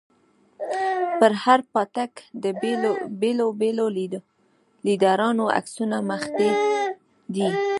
پر 1.19 1.31
هر 1.43 1.59
پاټک 1.73 2.11
د 2.43 2.45
بېلو 3.21 3.47
بېلو 3.61 3.87
ليډرانو 4.85 5.45
عکسونه 5.57 5.97
مښتي 6.09 6.49
دي. 7.33 7.47